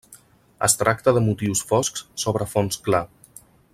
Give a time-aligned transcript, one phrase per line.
[0.67, 3.03] Es tracta de motius foscs sobre fons clar.